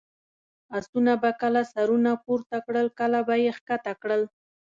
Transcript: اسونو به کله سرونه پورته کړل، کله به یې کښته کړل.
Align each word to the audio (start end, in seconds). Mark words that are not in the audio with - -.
اسونو 0.77 1.13
به 1.21 1.31
کله 1.41 1.61
سرونه 1.73 2.11
پورته 2.25 2.57
کړل، 2.65 2.87
کله 2.99 3.19
به 3.27 3.35
یې 3.43 3.51
کښته 3.67 3.93
کړل. 4.01 4.21